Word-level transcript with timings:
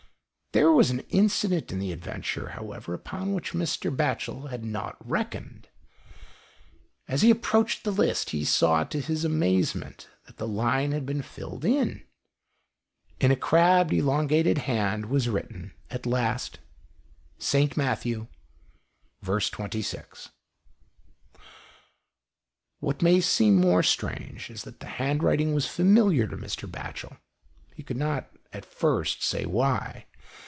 There 0.53 0.69
was 0.73 0.89
an 0.89 0.99
incident 1.07 1.71
in 1.71 1.79
the 1.79 1.93
adventure, 1.93 2.49
however, 2.49 2.93
upon 2.93 3.31
which 3.33 3.53
Mr. 3.53 3.89
Batchel 3.89 4.49
had 4.49 4.65
not 4.65 4.97
reckoned. 4.99 5.69
As 7.07 7.21
he 7.21 7.31
approached 7.31 7.85
the 7.85 7.91
list, 7.93 8.31
he 8.31 8.43
saw, 8.43 8.83
to 8.83 8.99
his 8.99 9.23
amazement, 9.23 10.09
that 10.25 10.35
the 10.35 10.49
line 10.49 10.91
had 10.91 11.05
been 11.05 11.21
filled 11.21 11.63
in. 11.63 12.03
In 13.21 13.31
a 13.31 13.37
crabbed, 13.37 13.93
elongated 13.93 14.57
hand 14.57 15.05
was 15.05 15.29
written," 15.29 15.73
At 15.89 16.05
last, 16.05 16.59
St. 17.39 17.77
Matt. 17.77 18.01
v. 18.03 18.25
26." 19.23 20.29
What 22.79 23.01
may 23.01 23.21
seem 23.21 23.55
more 23.55 23.83
strange 23.83 24.49
is 24.49 24.63
that 24.63 24.81
the 24.81 24.87
handwriting 24.99 25.53
was 25.53 25.65
familiar 25.65 26.27
to 26.27 26.35
Mr. 26.35 26.69
Batchel, 26.69 27.15
he 27.73 27.83
could 27.83 27.95
not 27.95 28.29
at 28.51 28.65
first 28.65 29.23
say 29.23 29.45
why. 29.45 30.07